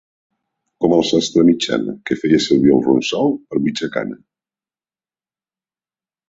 [0.85, 4.19] Com el sastre Mitjana, que feia servir el ronsal per mitja cana.